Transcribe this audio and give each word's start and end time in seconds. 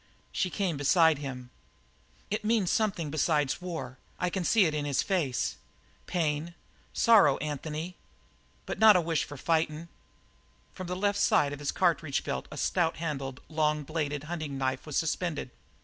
She 0.31 0.49
came 0.49 0.77
beside 0.77 1.19
him. 1.19 1.51
"It 2.31 2.43
means 2.43 2.71
something 2.71 3.11
besides 3.11 3.61
war. 3.61 3.99
I 4.17 4.31
can 4.31 4.43
see 4.43 4.65
it 4.65 4.73
in 4.73 4.83
his 4.83 5.03
face. 5.03 5.57
Pain 6.07 6.55
sorrow, 6.91 7.37
Anthony, 7.37 7.97
but 8.65 8.79
not 8.79 8.95
a 8.95 8.99
wish 9.01 9.25
for 9.25 9.37
fightin'." 9.37 9.89
From 10.73 10.87
the 10.87 10.95
left 10.95 11.19
side 11.19 11.53
of 11.53 11.59
his 11.59 11.71
cartridge 11.71 12.23
belt 12.23 12.47
a 12.51 12.57
stout 12.57 12.95
handled, 12.97 13.41
long 13.47 13.83
bladed 13.83 14.23
hunting 14.23 14.57
knife 14.57 14.87
was 14.87 14.97
suspended. 14.97 15.51